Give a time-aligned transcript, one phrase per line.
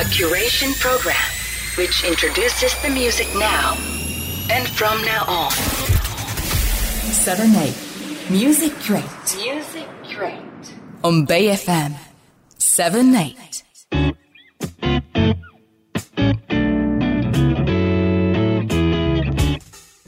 [0.00, 1.14] A curation program
[1.76, 3.76] which introduces the music now
[4.48, 5.50] and from now on.
[7.12, 9.04] 7 8 Music Crate
[9.36, 10.40] Music Crate.
[11.02, 11.92] on Bay FM
[12.56, 13.60] 7 8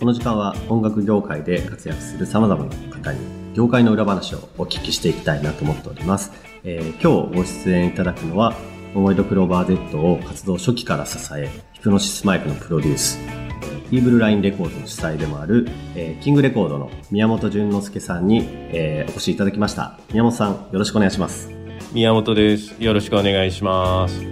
[0.00, 3.20] この時間は音楽業界で活躍する様々な方に
[3.52, 6.32] 業界の裏話をお聞きしていきたいなと思っております。
[6.64, 8.54] えー今日ご出演いただくのは、
[8.94, 19.98] 桃色クローバー Z を活動初期から支え、ヒプノシスマイクのプロデュース、えーイーブルラインレコードの主催でもある、えーキングレコードの宮本淳之介さんに、えーお越しいただきました。
[20.12, 21.50] 宮本さん、よろしくお願いします。
[21.92, 22.74] 宮本です。
[22.82, 24.22] よろしくお願いします。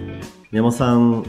[0.51, 1.25] 宮本さん、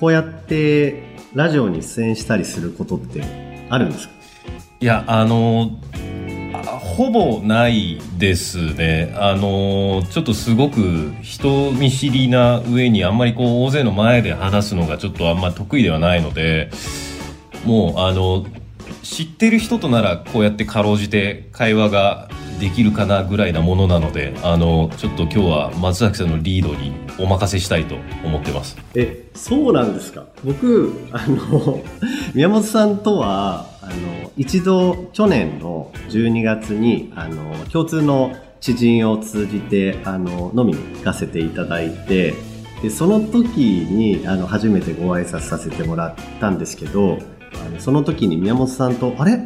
[0.00, 3.22] こうやってラジオに出演したりすることって
[3.70, 4.14] あるんですか？
[4.80, 5.93] いや、あの、あ
[6.96, 9.14] ほぼないですね。
[9.18, 16.70] あの、ちょっとすごく人見知りな上にあんまりこう大勢の前で話すのがちょっとあんま得意ではないので、
[17.64, 18.46] もうあの、
[19.02, 22.28] 知ってる人とならこうやってかろうじて会話が
[22.60, 28.76] できるかなぐらいなものなので、あの、ちょっと今日は松崎さんのリードにお任せしたいと思ってます。
[28.94, 30.24] え、そうなんですか？
[30.44, 31.82] 僕、あの、
[32.34, 42.34] 宮本さんとは、あの、一度、去年の12月に、あの、共通の知人を通じて、あの、飲みに行かせていただいて、
[42.82, 47.18] で、その時に、あの、初めてご挨拶させてもらったんですけど、
[47.54, 49.38] あのその時に宮本さんと、あれ？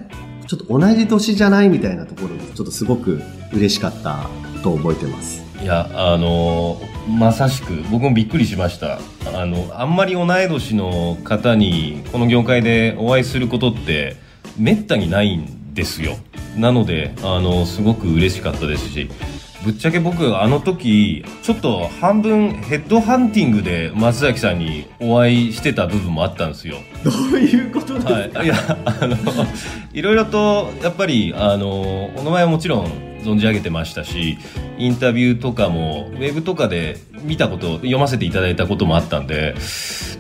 [0.47, 1.69] ちょっと同じ年じゃない？
[1.69, 3.20] みたいなところで、ちょっとすごく
[3.53, 4.31] 嬉しかった
[4.62, 5.42] と覚えてます。
[5.62, 8.98] いやあのまさしく僕もびっくりしました。
[9.34, 14.16] あのあんまり同い年の方にこの業界でお会いすることって
[14.59, 16.17] めったにないんですよ。
[16.56, 19.09] なのであのすごく嬉しかったですし
[19.65, 26.78] ぶっちゃけ僕あの時ちょっと半分ヘッドハンティングで松崎さんにお会いしてた部分もあったんですよ。
[27.05, 29.17] どういうことですか、はい、いやあの
[29.92, 34.39] いろいろとやっぱりあのお名前はもちろん存じ上げてましたし
[34.79, 39.55] インタビューとかもウェブとかで見たこと読ませていただいたこともあったんで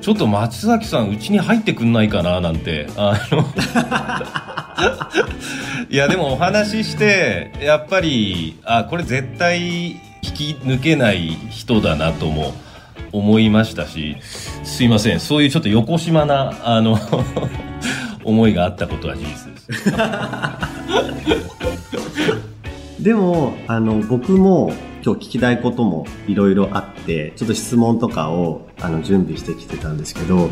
[0.00, 3.44] ちょっと松崎さんうちに入ってくんないかななんてあの
[5.90, 12.54] いやでもお話ししてやっぱりあこれ絶対引き抜けない人だなとも
[13.12, 14.16] 思いましたし
[14.64, 16.98] すいませんそういうちょっと横島なあの
[18.24, 19.92] 思いがあったことは事実です。
[23.00, 24.72] でも、あの、僕も
[25.04, 30.50] 今日聞きたいこともいろいろあって、ちょっと質問とかをあの準備してきてたんですけど、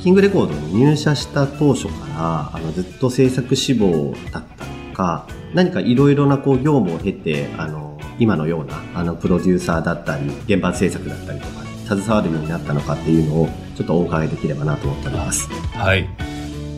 [0.00, 11.64] キングレコードに入社した当初から、あの、ずっと制作志望だったのか、何かいろいろなこう業務を経て、あの、今のような、あの、プロデューサーだったり、現場制作だったりとか、
[11.96, 15.48] 携わるようになったのかっていうのを、ちょっとお伺いできればなと思っております。
[15.74, 16.08] はい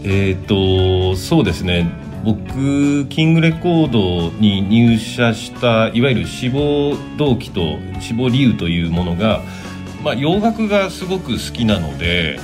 [0.03, 1.91] えっ、とそうですね
[2.25, 9.43] 僕キングレコードに入社したいわゆる志望動機と志望理由というものが、
[10.05, 12.39] まあ、洋楽がすごく好きなので、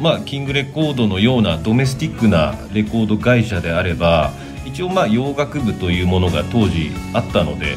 [0.00, 4.32] まあ、キングレコードのようなドメスティックなレコード会社であれば
[4.64, 7.76] 一応まあ洋楽部というものが当時あったので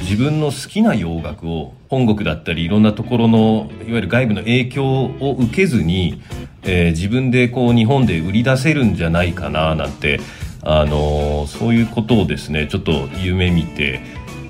[0.00, 6.22] 自分の好きな洋楽を本国だったりいろんなところのいわゆる外部の影響を受けずに、
[6.62, 10.20] えー自分でこう日本で売り出せるんじゃないかななんて、
[10.62, 14.00] あのそういうことをですねちょっと夢見て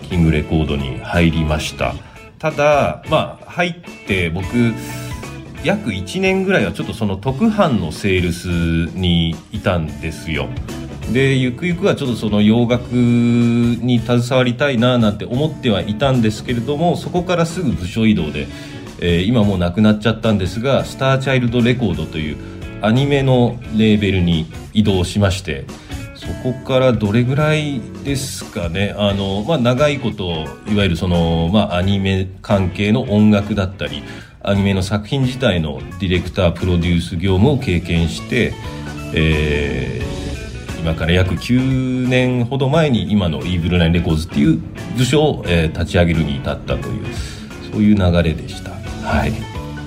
[0.09, 1.95] キングレコードに入りました。
[2.39, 3.75] ただまあ入っ
[4.07, 4.47] て僕
[5.65, 8.49] 約1年ぐらいはちょっとその特販のセールス
[8.97, 10.49] にいたんですよ。
[11.13, 18.47] でゆくゆくはちょっとその洋楽に携わりたいななんて思ってはいたんですけれどもそこからすぐ部署移動で、
[19.01, 22.37] えー今もうなくなっちゃったんですがスターチャイルドレコードという
[22.83, 25.65] アニメのレーベルに移動しまして
[26.23, 28.95] そこからどれぐらいですかね？
[28.97, 34.05] あの、まあ、長いこといわゆるその、まあ、アニメ関係の音楽だったり
[34.41, 38.55] アニメの作品自体のディレクタープロデュース業務を経験して、
[39.15, 40.13] えー
[40.83, 44.61] 今から約9年ほど前に今のイーブルナインレコーズっていう
[44.99, 47.07] 部署を、えー立ち上げるに至ったという
[47.71, 48.73] そういう流れでした。
[49.07, 49.33] はい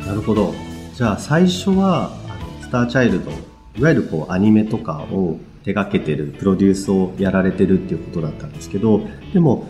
[0.08, 0.54] なるほど。
[0.94, 3.32] じゃあ最初は、あのスターチャイルド、
[3.78, 9.02] いわゆるこうアニメとかを手掛けてる、プロデュースをやられてるっていうことだったんですけど、
[9.34, 9.68] でも、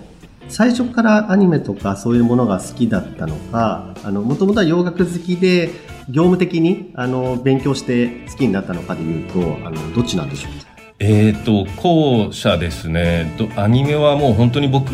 [0.50, 5.72] 最初からアニメとかそういうものが好きだったのか、もともとは洋楽好きで、
[6.10, 10.52] 業務的に、あの、勉強して好きになったのかでいうと、あの、どっちなんでしょう？
[10.60, 13.30] かえー、と後者ですね。
[13.58, 14.94] アニメはもう本当に僕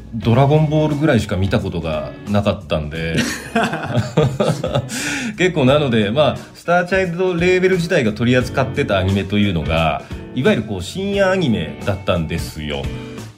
[0.14, 3.16] 「ドラゴンボール」ぐらいしか見たことがなかったんで。
[5.36, 10.02] 結構なので、まあ、スターチャイルドレーベル自体が取り扱ってたアニメというのが
[10.34, 12.82] いわゆるこう深夜アニメだったんですよ。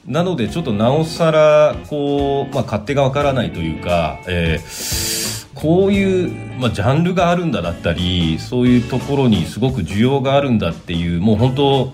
[0.07, 5.20] なのでちょっとなおさらこう、まあ、勝手がわからないというか、えー、
[5.61, 11.93] こういう、まあ、ジャンルがあるんだだったりそういうところにすごく需要があるんだっていうもう本当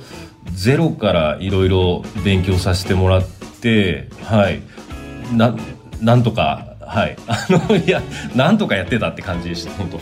[0.52, 3.28] ゼロからいろいろ勉強させてもらっ
[3.60, 4.62] てはい。
[5.32, 5.56] な
[6.00, 7.16] なんとかはい。
[7.26, 8.00] あのいや
[8.34, 9.98] なんとかやってたって感じでした本当。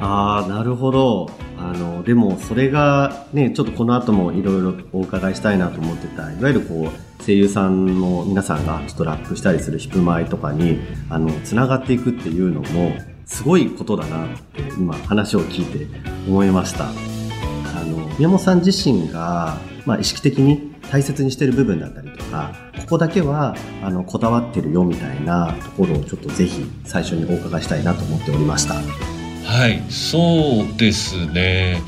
[0.04, 1.30] ああなるほど。
[1.58, 12.94] あのでもそれがねちょっとこの後もいろいろお伺いしたいなと思ってたいわゆるこう声優さんの皆さんがちょっとラップしたりするヒップマイとかにあのつながっていくっていうのも
[13.24, 15.86] すごいことだなって今話を聞いて
[16.26, 16.88] 思いました。
[16.88, 28.74] あの宮本さん自身が、まあ、意識的に大切にしてる部分だったりとかここだけはあのこだわってるよみたいなところをちょっとぜひ最初にお伺いしたいなと思っておりました。
[28.74, 31.80] はいそうですね。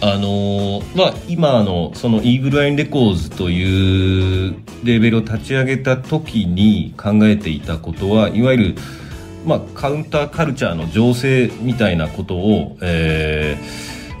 [0.00, 4.54] あのまあ今のそのイーグルアインレコーズという
[4.84, 8.74] レーベルを立ち上げた時に考えていたことはいわゆる
[9.44, 13.56] まあ、カウンターカルチャーの情勢みたいなことを、え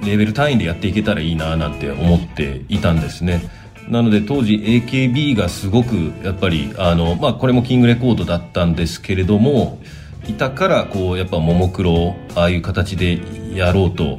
[0.00, 3.42] ー、レベル単位でやっていけたらいいななんて思っていたんですね。
[3.88, 9.78] なので当時 AKB がすごくやっぱりあの、まあ、これもキングレコードだったんですけれども
[10.26, 13.18] いたからこうやっぱももクロをああいう形で
[13.54, 14.18] やろうと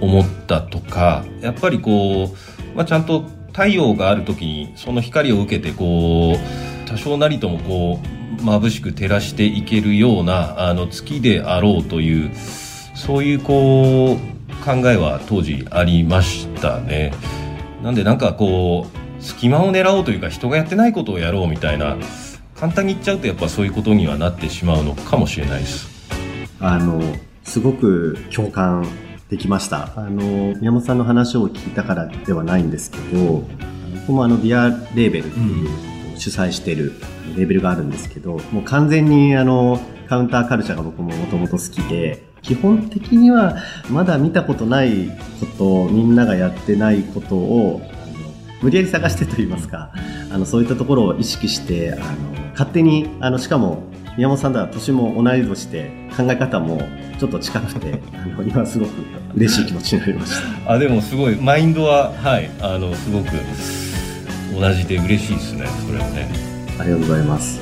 [0.00, 2.34] 思ったとかやっぱりこ
[2.74, 12.30] う、まあ、ちゃんと太陽がある時にその光を受けてこう多少なりともこう眩しく照らしていけるようなあの月であろうという
[12.94, 17.12] そういうこう考えは当時ありましたね。
[17.82, 21.96] なんでなんかこう隙間を狙おうというか人がやってないことをやろうみたいな
[22.56, 25.88] 簡単に言っちゃうとやっぱそういうことにはなってしまうのかもしれないです。
[26.60, 27.00] あの
[27.44, 28.86] すごく共感
[29.28, 29.92] できました。
[29.96, 33.44] あの宮本さんの話を聞いたからではないんですけど、
[34.00, 35.66] 僕もあのビアレーベルってい
[36.14, 36.92] う、主催している
[37.36, 43.56] レーベルがあるんですけど、もう完全にあのカウンターカルチャーが僕ももともと好きで、基本的には
[43.90, 45.08] まだ見たことない
[45.40, 48.32] ことみんながやってないことをあの
[48.62, 49.90] 無理やり探してといいますか
[50.30, 52.04] あのそういったところを意識してあの
[52.52, 53.82] 勝手にあのしかも
[54.16, 56.80] 宮本さんとは年も同い年で考え方も
[57.18, 58.92] ちょっと近くて あの今すごく
[59.34, 60.32] 嬉しい気持ちになりまし
[60.64, 60.72] た。
[60.72, 63.26] あでもすごいマインドははいあのすごく
[64.58, 66.28] 同じで嬉しいですねそれはね。
[66.78, 67.60] ありがとうございます。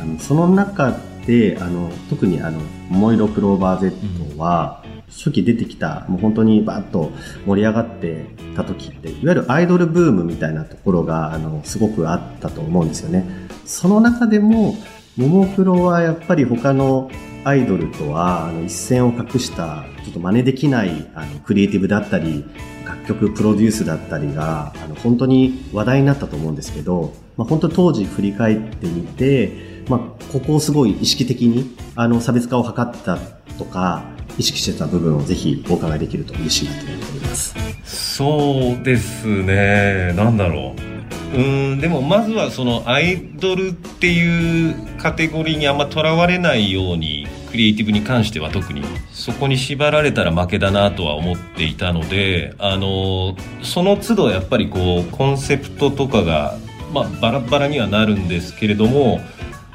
[0.00, 2.58] あのその中で、あの、特にあの、
[2.88, 7.12] 桃色クローバー Z は、初期出てきた、もう本当にバッと
[7.46, 13.26] 盛り上がってた時って、いわゆるアイドルブームみたいなところが、あの、すごくあったと思うんですよね。
[13.66, 14.74] その中でも、
[15.18, 17.10] ももクロはやっぱり他の
[17.44, 22.44] アイドルとはあの一線を画したちょっと真似できないあのクリエイティブだったり
[22.86, 30.00] 楽曲プロデュースだったりがあの本当に話題になったと思うんですけど、まあ、本当当時振り返ってみてまあ、
[30.32, 33.18] ここをすごい意識的にあの差別化を図った
[33.58, 34.04] とか
[34.36, 37.54] 意識してた部分をぜひお伺いできると嬉しいなと思っております。
[37.84, 40.12] そうですね。
[40.14, 40.87] なんだろう。
[41.34, 41.80] うん。
[41.80, 56.56] でもまずはそのアイドルっていうカテゴリーにあんまとらわれないようにクリエイティブに関しては特にそこに縛られたら負けだなとは思っていたのであのその都度やっぱりこうコンセプトとかが、
[56.92, 59.20] まあ、バラバラにはなるんですけれども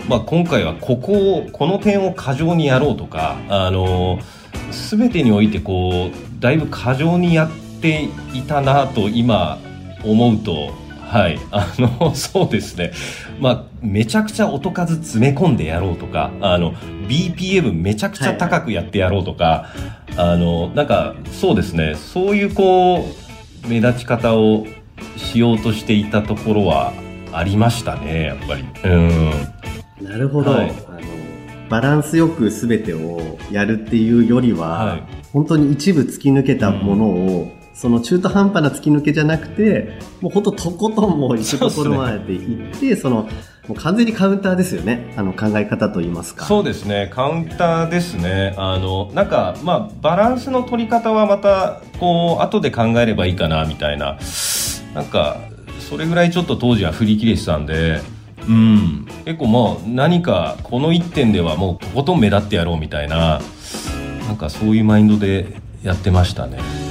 [0.08, 4.20] まあ、今回はここをこの点を過剰にやろうとかあの
[4.72, 9.60] 全てにおいてこうだいぶ過剰にやっていたなと今
[10.04, 10.74] 思うと
[11.14, 11.40] はい。
[11.52, 12.92] あのそうですね。
[13.40, 16.74] まあめちゃくちゃ音数詰め込んでやろうとかあの
[17.08, 19.70] BPM めちゃくちゃ高くやってやろうとか、は
[20.10, 21.94] い、あのなんかそうですね。
[21.96, 23.08] そういうこ
[23.66, 24.66] う目立ち方を
[25.18, 26.94] しようとしていたところは
[27.32, 28.66] ありましたねやっぱり。
[28.84, 29.32] うん。
[30.02, 31.00] なるほど、はい、あの
[31.70, 43.28] バランスよく全てをやるっていうよりは、はい、本当に一部突き抜けたものを、うん、その中途半端な突き抜けじゃなくてもう本当とことんもう行くところまで行って、その
[43.68, 45.14] もう完全にカウンターですよね。
[45.18, 46.46] あの考え方といいますか。
[46.46, 47.10] そうですね。
[47.14, 48.54] カウンターですね。
[48.58, 54.18] あのなんかまあバランスの取り方はまたこう後で考えればいいかなみたいな。
[54.94, 55.38] なんか
[55.80, 58.02] それぐらいちょっと当時は振り切れてたんで。
[58.46, 63.40] うん、結構もう何かこの1点ではもうとことん目立ってやろうみたいな。
[64.28, 65.48] なんかそういうマインドで
[65.84, 66.83] やってましたね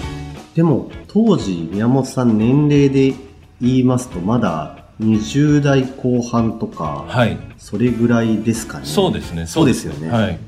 [0.55, 3.15] でも当時宮本さん年齢で
[3.61, 8.87] 言いますとまだ20代後半とか、はい、それぐらいですかね。
[8.87, 9.87] そうですねそうです。
[9.87, 10.39] よね、はい、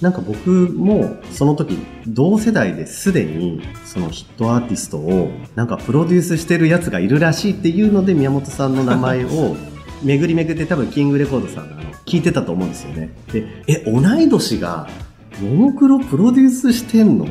[0.00, 9.56] なんか僕もその時同世代ですでにそのヒットアーティストをなんかプロデュースしてるやつがいるらしいっていうので宮本さんの名前を
[10.02, 13.10] 巡り巡って多分キングレコードさんがあの聞いてたと思うんですよね。
[13.32, 14.88] で、え、同い年が
[15.42, 17.26] ももクロプロデュースしてんの？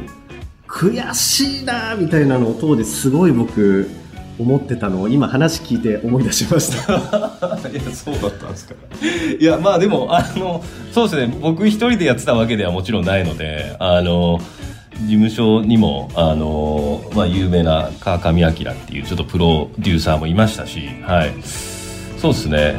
[0.67, 3.89] 悔しいなみたいなのを当時すごい僕
[4.39, 6.93] 思ってたのを今話聞いて思い出しました。
[7.69, 8.75] いやそうだったんですか。
[9.39, 11.36] いやまあでもあのそうですね。
[11.41, 14.39] 僕一人でやってたわけではもちろんないのであの
[15.01, 21.33] 事務所にもあの、まあ、有名な川上明っていうちょっとプロデューサーもいましたしはい。
[22.17, 22.75] そうですね。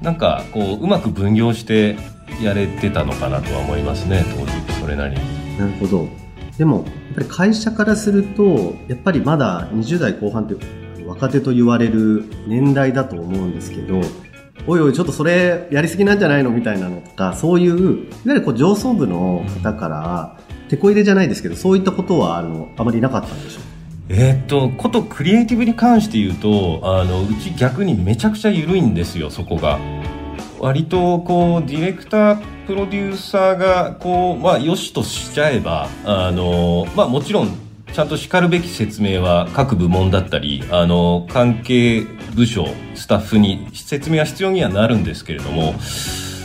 [0.00, 1.96] なんかこううまく分業して
[2.42, 5.58] やれてたのかなとは思いますね当時それなりに。
[5.58, 6.22] なるほど。
[6.58, 10.56] でも、やっぱり会社からすると、やっぱりまだ20代後半って
[11.04, 14.00] 若手と言われる年代だと思うんですけど、
[14.66, 20.36] おいおい、ちょっとそれやりすぎなんじゃないのみたいなのとか、そういう、いわゆるこう上層部の方から、
[20.68, 23.62] 手こ入れじゃないですけど、そういったことは、あの、あまりなかったんでしょう
[24.08, 29.78] えーっとことクリエイティブに関して言うとあのうち逆にめちゃくちゃ緩いんですよそこが。
[30.62, 37.58] 割とこうディレクタープロデューサーがこうまあよしとしちゃえばあのまあもちろん
[37.92, 42.02] ちゃんとしかるべき説明は各部門だったりあの関係
[42.36, 45.74] 部署スタッフに説明は必要にはなるんですけれども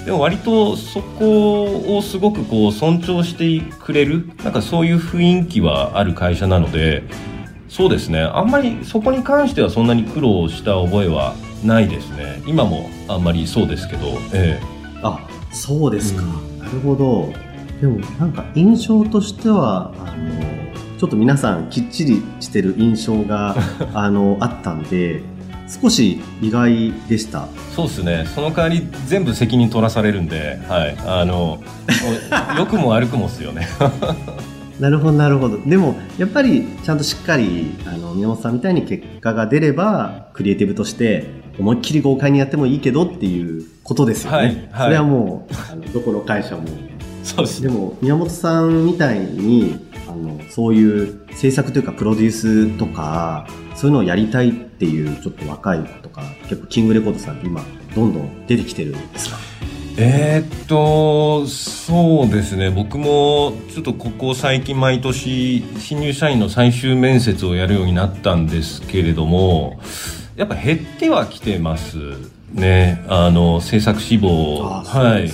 [0.03, 7.03] でも割とそこをすごくこう尊重してくれるなんかそういう雰囲気はある会社なので
[7.69, 8.21] そうですね。
[8.21, 14.59] あんまりそこに関してはそんなに苦労した覚えはないですね今もあんまりそうですけどえ
[15.01, 16.23] あ、そうですか。
[16.23, 17.33] うなるほど。
[17.81, 23.55] でもなんか印象としては、あの、ちょっと皆さんきっちりしてる印象が、
[23.93, 25.21] あの、あったんで、
[25.81, 27.47] 少し意外でした。
[27.53, 31.59] えそうですねその代わり全部責任取らされるんではいあの
[32.57, 33.67] 良くも悪くもっすよね
[34.79, 35.57] なるほど、なるほど。
[35.57, 41.25] でも、やっぱり、ちゃんとしっかり、あの、宮本さんみたいに結果が出れば、クリエイティブとして、
[41.59, 44.37] 思いっきり豪快にやってもいいけどっていうことですよね。
[44.37, 46.63] はいはいそれはもう、あのどこの会社も。
[47.23, 57.61] そうですでも、宮本さんみたいに、あの、そういう制作というか、プロデュースとか、そういうのをやりたいっていう、ちょっと若い子とか、結構、キングレコードさんって今、
[57.93, 59.37] どんどん出てきてるんですか？
[59.99, 69.79] えーっとそうですね僕もちょっとここ最近毎年新入社員の最終面接をやるようになったんですけれども
[70.38, 71.98] やっぱ減ってはきてます
[72.53, 73.03] ね。
[73.10, 74.62] あの制作志望。
[74.62, 75.32] はい。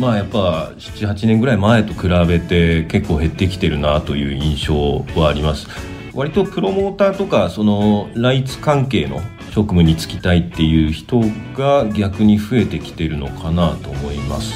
[0.00, 5.68] まあやっぱ78年ぐらい前と比べて結構減ってきてるなという印象はあります。
[6.14, 9.20] 割とプロモーターとかそのライツ関係の
[9.52, 11.20] 職務に就きたいっていう人
[11.54, 14.52] が逆に増えてきてるのかなと思います。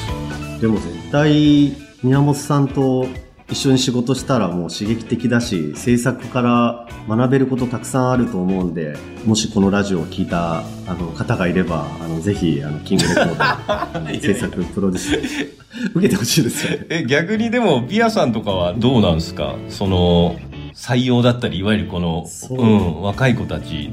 [0.59, 1.73] でも絶対
[2.03, 3.07] 宮本さんと
[3.49, 10.63] 一緒に仕事したらもう刺激的だし制作から学べることたくさんあると思うんでもしこのラジオを聞いたあ
[10.99, 16.85] の方がいればあのぜひあのキングレコード制作プロデュース受けてほしいですよね。
[16.89, 19.55] え逆にでもビアさんとかはどうなんですか？
[19.69, 20.35] その
[20.73, 22.59] 採用だったりいわゆるこのそう。
[22.59, 23.89] うん、若い子たち。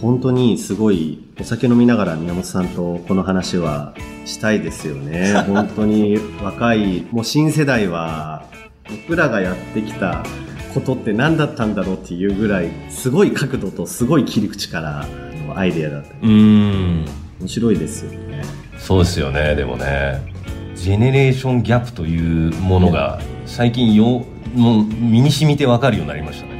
[0.00, 3.94] 本当にすごいお酒飲みながら宮本さんとこの話は
[4.26, 5.34] したいですよね。
[5.48, 8.44] 本当に若い、もう新世代は
[8.90, 10.24] 僕らがやってきた
[10.74, 15.06] ことって何だったんだろうっていうぐらいすごい角度とすごい切り口からあ
[15.46, 16.08] のアイデアだった。
[16.08, 17.06] りうん。
[17.40, 18.42] 面白いですよね。
[18.78, 19.54] そうですよね。
[19.54, 20.22] でもね
[20.74, 26.58] ジェネレーションギャップというものが最近よもう身に染みてわかるようになりましたね。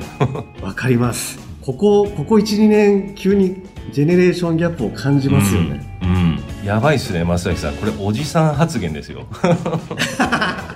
[0.63, 1.39] わかります。
[1.63, 5.99] ここ、ここ1、2年急にジェネレーションギャップを感じますよね。
[6.03, 6.67] うん、うん。
[6.67, 7.75] やばいっすね増崎さん。
[7.75, 9.27] これおじさん発言ですよ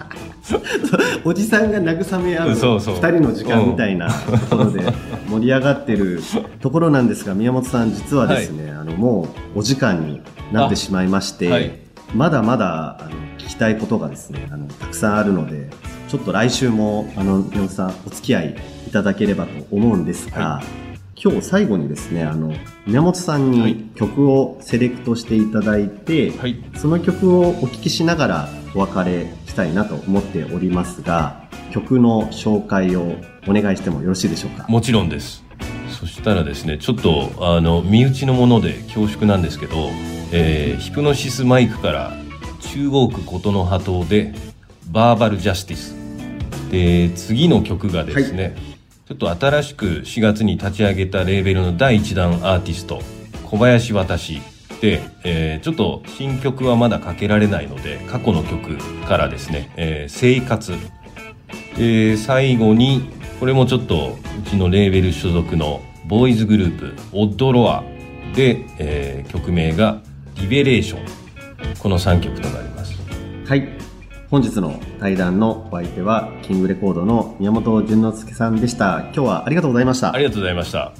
[1.25, 2.95] おじさんが慰め合うそうそう。
[2.97, 4.81] 二人の時間みたいなところで
[5.29, 6.21] 盛り上がってる
[6.61, 10.21] ところなんですが宮本さん実はですね、あのもうお時間に
[10.53, 11.73] なってしまいまして、はい。
[12.15, 15.71] まだまだあの聞きたいことがですねあのたくさんあるので
[16.09, 18.57] ちょっと来週もあの宮本さんお付き合い
[18.87, 20.63] いただければと思うんですが、は
[21.17, 22.53] 今日最後にですねあの
[22.85, 23.75] 宮本さんはい。
[23.75, 26.63] に曲をセレクトしていただいて、はい。
[26.77, 33.17] その曲をお聴きしながらお別れしたいなと思っておりますが、曲の紹介を
[33.47, 34.67] お願いしてもよろしいでしょうか？
[34.69, 35.45] もちろんです。
[35.91, 39.91] そしたらですねちょっとあの身内のもので恐縮なんですけど、
[40.33, 42.13] えーヒプノシスマイクから
[42.61, 44.35] 中央区琴の葉島で
[44.91, 45.95] バーバルジャスティス。
[46.71, 48.57] で次の曲がですね、
[49.07, 53.03] ちょっと新しく4月に立ち上げたレーベルの第1弾アーティスト
[53.45, 54.41] 小林私
[55.25, 60.73] えーちょっと新曲はまだかけられないので過去の曲からですね「えー生活」
[61.79, 63.09] で最後に
[63.41, 67.83] これもちょっとうちのレーベル所属のボーイズグループオッドロア
[68.35, 70.01] で、えー曲名が
[70.41, 71.01] 「リベレーション」
[71.79, 72.95] この3曲となります
[73.47, 73.69] はい。
[74.31, 79.01] 本日の対談のお相手は、キングレコードの宮本淳之介さんでした。
[79.12, 80.19] 今日はありがとうございましたあ。
[80.19, 80.93] りがとうございました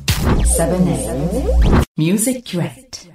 [0.59, 3.12] 7 8 Music Direct.